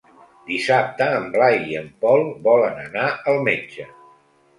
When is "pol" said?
2.05-2.25